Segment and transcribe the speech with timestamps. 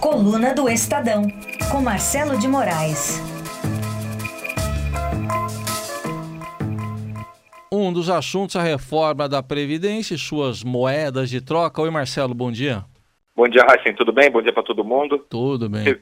[0.00, 1.22] Coluna do Estadão,
[1.72, 3.20] com Marcelo de Moraes.
[7.72, 11.82] Um dos assuntos é a reforma da Previdência e suas moedas de troca.
[11.82, 12.84] Oi, Marcelo, bom dia.
[13.34, 14.30] Bom dia, Raíssen, tudo bem?
[14.30, 15.18] Bom dia para todo mundo.
[15.28, 15.82] Tudo bem.
[15.82, 16.00] Você,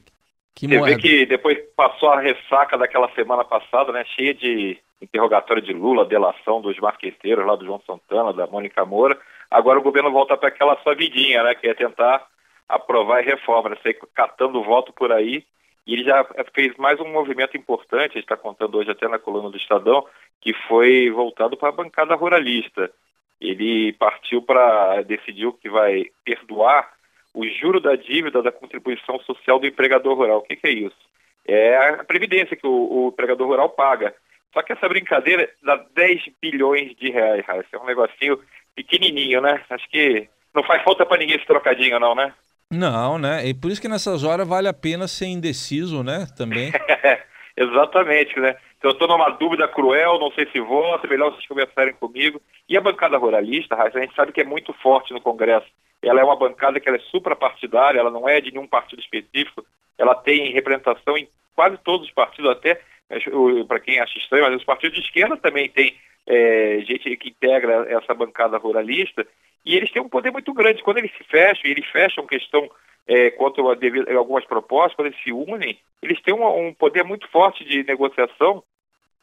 [0.55, 5.63] que você vê que depois passou a ressaca daquela semana passada, né, cheia de interrogatório
[5.63, 9.19] de Lula, delação dos marqueteiros lá do João Santana, da Mônica Moura.
[9.51, 12.27] Agora o governo volta para aquela sua vidinha, né, que é tentar
[12.69, 13.77] aprovar a reforma, né?
[13.83, 15.45] Sair catando voto por aí.
[15.87, 19.21] E ele já fez mais um movimento importante, a gente está contando hoje até na
[19.21, 20.05] coluna do Estadão,
[20.41, 22.91] que foi voltado para a bancada ruralista.
[23.41, 26.93] Ele partiu para, decidiu que vai perdoar
[27.33, 30.39] o juro da dívida da contribuição social do empregador rural.
[30.39, 30.97] O que, que é isso?
[31.47, 34.15] É a previdência que o, o, empregador rural paga.
[34.53, 38.41] Só que essa brincadeira dá 10 bilhões de reais, É um negocinho
[38.75, 39.63] pequenininho, né?
[39.69, 42.33] Acho que não faz falta para ninguém esse trocadinho, não, né?
[42.73, 43.47] Não, né?
[43.47, 46.27] E por isso que nessas horas vale a pena ser indeciso, né?
[46.37, 46.73] Também.
[47.57, 48.57] Exatamente, né?
[48.77, 52.41] Então eu estou numa dúvida cruel, não sei se voto, é melhor vocês conversarem comigo.
[52.69, 55.67] E a bancada ruralista, a gente sabe que é muito forte no Congresso.
[56.03, 59.65] Ela é uma bancada que é suprapartidária, ela não é de nenhum partido específico,
[59.97, 62.81] ela tem representação em quase todos os partidos, até
[63.67, 67.87] para quem acha estranho, mas os partidos de esquerda também têm é, gente que integra
[67.89, 69.27] essa bancada ruralista,
[69.67, 70.83] e eles têm um poder muito grande.
[70.83, 72.71] Quando eles se fecham, e eles fecham questão
[73.07, 73.77] é, quanto a
[74.17, 78.63] algumas propostas, quando eles se unem, eles têm um, um, poder muito forte de negociação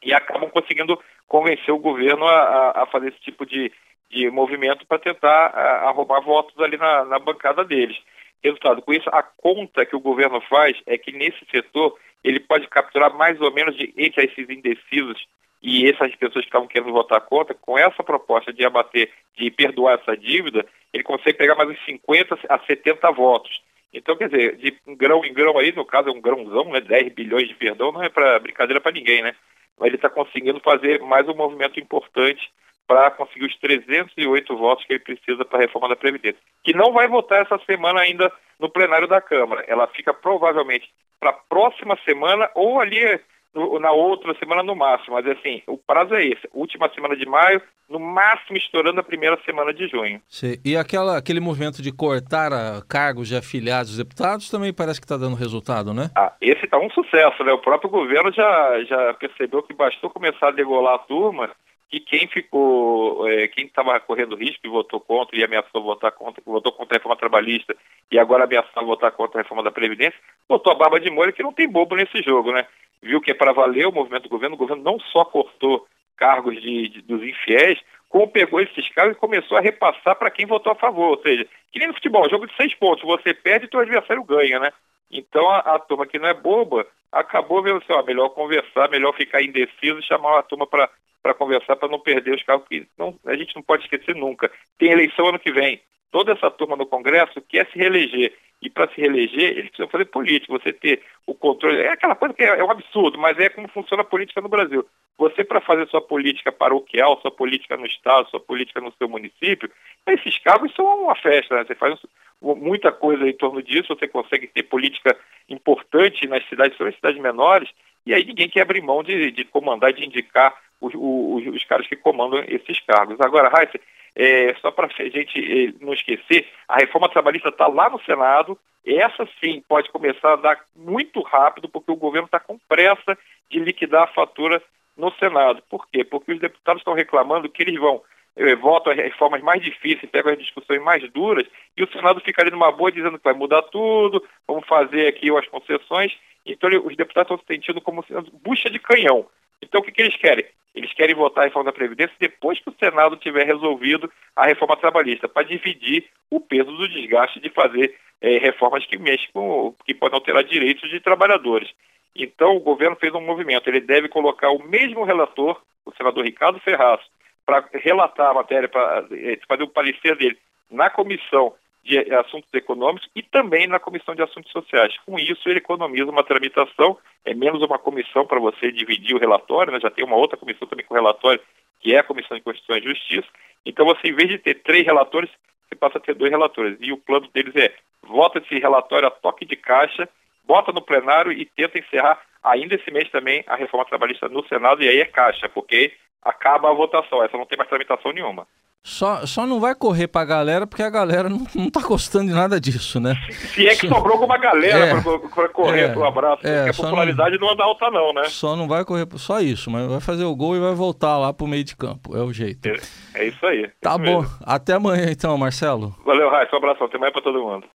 [0.02, 3.72] e acabam conseguindo convencer o governo a, a fazer esse tipo de,
[4.10, 5.46] de movimento para tentar
[5.88, 7.96] arrumar votos ali na, na bancada deles.
[8.42, 12.68] Resultado, com isso, a conta que o governo faz é que nesse setor ele pode
[12.68, 15.26] capturar mais ou menos de, entre esses indecisos
[15.64, 19.98] e essas pessoas que estavam querendo votar contra, com essa proposta de abater, de perdoar
[19.98, 23.62] essa dívida, ele consegue pegar mais uns 50 a 70 votos.
[23.90, 27.14] Então, quer dizer, de grão em grão aí, no caso é um grãozão, né, 10
[27.14, 29.34] bilhões de perdão, não é para brincadeira para ninguém, né?
[29.78, 32.50] Mas ele está conseguindo fazer mais um movimento importante
[32.86, 36.92] para conseguir os 308 votos que ele precisa para a reforma da Previdência, que não
[36.92, 38.30] vai votar essa semana ainda
[38.60, 39.64] no plenário da Câmara.
[39.66, 43.18] Ela fica provavelmente para a próxima semana ou ali
[43.54, 45.14] no, na outra semana no máximo.
[45.14, 46.48] Mas assim, o prazo é esse.
[46.52, 50.20] Última semana de maio, no máximo estourando a primeira semana de junho.
[50.28, 50.56] Sim.
[50.64, 52.50] E aquela, aquele movimento de cortar
[52.88, 56.10] cargos de afiliados dos deputados também parece que está dando resultado, né?
[56.16, 57.52] Ah, esse está um sucesso, né?
[57.52, 61.50] O próprio governo já, já percebeu que bastou começar a degolar a turma
[61.92, 66.42] e quem ficou, é, quem estava correndo risco e votou contra e ameaçou votar contra,
[66.44, 67.76] votou contra a reforma trabalhista
[68.10, 70.18] e agora ameaçou votar contra a reforma da Previdência,
[70.48, 72.66] botou a barba de molho que não tem bobo nesse jogo, né?
[73.04, 75.86] viu que é para valer o movimento do governo, o governo não só cortou
[76.16, 77.78] cargos de, de, dos infiéis,
[78.08, 81.10] como pegou esses cargos e começou a repassar para quem votou a favor.
[81.10, 84.24] Ou seja, que nem no futebol, jogo de seis pontos, você perde e seu adversário
[84.24, 84.72] ganha, né?
[85.10, 89.14] Então a, a, turma que não é boba acabou vendo assim, ó, melhor conversar, melhor
[89.14, 90.88] ficar indeciso e chamar a turma para
[91.32, 94.50] conversar para não perder os cargos, que não, a gente não pode esquecer nunca.
[94.78, 95.80] Tem eleição ano que vem.
[96.10, 98.34] Toda essa turma no Congresso quer se reeleger.
[98.60, 101.82] E para se reeleger, eles precisam fazer política, você ter o controle.
[101.82, 104.48] É aquela coisa que é, é um absurdo, mas é como funciona a política no
[104.48, 104.86] Brasil.
[105.18, 109.70] Você, para fazer sua política paroquial, sua política no Estado, sua política no seu município,
[110.06, 111.64] esses cargos são uma festa, né?
[111.64, 111.98] Você faz
[112.40, 115.16] muita coisa em torno disso, você consegue ter política
[115.48, 117.68] importante nas cidades, são as cidades menores,
[118.06, 120.54] e aí ninguém quer abrir mão de, de comandar, de indicar
[120.86, 123.20] os, os, os caras que comandam esses cargos.
[123.20, 123.78] Agora, Raíssa,
[124.16, 128.58] é, só para a gente é, não esquecer, a reforma trabalhista está lá no Senado.
[128.86, 133.18] Essa sim pode começar a dar muito rápido, porque o governo está com pressa
[133.50, 134.62] de liquidar a fatura
[134.96, 135.62] no Senado.
[135.68, 136.04] Por quê?
[136.04, 138.02] Porque os deputados estão reclamando que eles vão
[138.36, 141.46] eh, votam as reformas mais difíceis, pegam as discussões mais duras,
[141.76, 145.30] e o Senado fica ali numa boa dizendo que vai mudar tudo, vamos fazer aqui
[145.36, 146.12] as concessões.
[146.44, 149.26] Então os deputados estão se sentindo como sendo bucha de canhão.
[149.64, 150.44] Então o que, que eles querem?
[150.74, 154.76] Eles querem votar a reforma da Previdência depois que o Senado tiver resolvido a reforma
[154.76, 159.94] trabalhista, para dividir o peso do desgaste de fazer é, reformas que mexem com, que
[159.94, 161.70] podem alterar direitos de trabalhadores.
[162.16, 163.68] Então, o governo fez um movimento.
[163.68, 167.00] Ele deve colocar o mesmo relator, o senador Ricardo Ferraz,
[167.46, 170.38] para relatar a matéria, para é, fazer o parecer dele
[170.70, 174.96] na comissão de assuntos econômicos e também na comissão de assuntos sociais.
[175.04, 179.72] Com isso, ele economiza uma tramitação, é menos uma comissão para você dividir o relatório,
[179.72, 179.78] né?
[179.80, 181.40] já tem uma outra comissão também com relatório,
[181.80, 183.28] que é a Comissão de Constituição e Justiça.
[183.66, 185.30] Então, você, em vez de ter três relatores,
[185.68, 186.78] você passa a ter dois relatores.
[186.80, 190.08] E o plano deles é, vota esse relatório a toque de caixa,
[190.44, 194.82] bota no plenário e tenta encerrar ainda esse mês também a reforma trabalhista no Senado,
[194.82, 195.92] e aí é caixa, porque
[196.22, 198.46] acaba a votação, essa não tem mais tramitação nenhuma.
[198.86, 202.34] Só, só não vai correr pra galera porque a galera não, não tá gostando de
[202.34, 203.14] nada disso, né?
[203.54, 205.00] Se é que sobrou alguma galera É.
[205.00, 205.88] pra, pra correr É.
[205.88, 207.50] pro abraço, É, porque a popularidade não...
[207.50, 208.24] anda alta não, né?
[208.24, 211.32] Só não vai correr, só isso, mas vai fazer o gol e vai voltar lá
[211.32, 212.14] pro meio de campo.
[212.14, 212.68] É o jeito.
[212.68, 212.76] É,
[213.14, 213.70] é isso aí.
[213.80, 214.20] Tá isso bom.
[214.20, 214.36] mesmo.
[214.44, 215.96] Até amanhã então, Marcelo.
[216.04, 216.54] Valeu, Raíssa.
[216.54, 216.86] Um abração.
[216.86, 217.66] Até mais pra todo mundo.